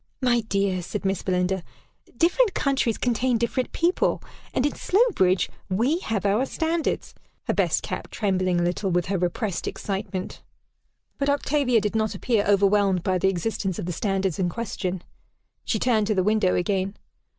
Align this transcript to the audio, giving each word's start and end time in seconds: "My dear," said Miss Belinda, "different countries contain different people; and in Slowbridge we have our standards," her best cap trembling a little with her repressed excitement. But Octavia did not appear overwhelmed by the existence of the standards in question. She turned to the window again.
"My 0.19 0.39
dear," 0.41 0.81
said 0.81 1.05
Miss 1.05 1.21
Belinda, 1.21 1.61
"different 2.17 2.55
countries 2.55 2.97
contain 2.97 3.37
different 3.37 3.71
people; 3.71 4.19
and 4.51 4.65
in 4.65 4.73
Slowbridge 4.73 5.47
we 5.69 5.99
have 5.99 6.25
our 6.25 6.47
standards," 6.47 7.13
her 7.43 7.53
best 7.53 7.83
cap 7.83 8.09
trembling 8.09 8.59
a 8.59 8.63
little 8.63 8.89
with 8.89 9.05
her 9.05 9.19
repressed 9.19 9.67
excitement. 9.67 10.41
But 11.19 11.29
Octavia 11.29 11.79
did 11.79 11.95
not 11.95 12.15
appear 12.15 12.43
overwhelmed 12.47 13.03
by 13.03 13.19
the 13.19 13.29
existence 13.29 13.77
of 13.77 13.85
the 13.85 13.91
standards 13.93 14.39
in 14.39 14.49
question. 14.49 15.03
She 15.65 15.77
turned 15.77 16.07
to 16.07 16.15
the 16.15 16.23
window 16.23 16.55
again. 16.55 16.95